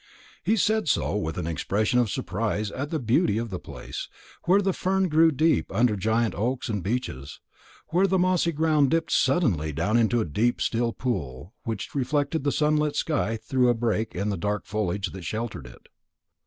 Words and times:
He 0.43 0.57
said 0.57 0.87
so, 0.89 1.15
with 1.15 1.37
an 1.37 1.45
expression 1.45 1.99
of 1.99 2.09
surprise 2.09 2.71
at 2.71 2.89
the 2.89 2.97
beauty 2.97 3.37
of 3.37 3.51
the 3.51 3.59
place, 3.59 4.09
where 4.45 4.59
the 4.59 4.73
fern 4.73 5.09
grew 5.09 5.29
deep 5.31 5.71
under 5.71 5.95
giant 5.95 6.33
oaks 6.33 6.69
and 6.69 6.81
beeches, 6.81 7.39
and 7.87 7.95
where 7.95 8.07
the 8.07 8.17
mossy 8.17 8.51
ground 8.51 8.89
dipped 8.89 9.11
suddenly 9.11 9.71
down 9.71 10.09
to 10.09 10.19
a 10.19 10.25
deep 10.25 10.59
still 10.59 10.91
pool 10.91 11.53
which 11.65 11.93
reflected 11.93 12.43
the 12.43 12.51
sunlit 12.51 12.95
sky 12.95 13.37
through 13.37 13.69
a 13.69 13.75
break 13.75 14.15
in 14.15 14.29
the 14.29 14.37
dark 14.37 14.65
foliage 14.65 15.11
that 15.11 15.21
sheltered 15.23 15.67
it. 15.67 15.87